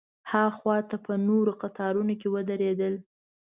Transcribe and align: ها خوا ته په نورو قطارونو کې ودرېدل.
ها 0.31 0.43
خوا 0.57 0.77
ته 0.89 0.95
په 1.05 1.13
نورو 1.27 1.51
قطارونو 1.61 2.13
کې 2.21 2.27
ودرېدل. 2.35 2.93